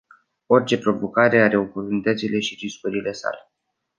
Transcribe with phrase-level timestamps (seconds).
[0.47, 3.49] Orice provocare are oportunitățile și riscurile sale.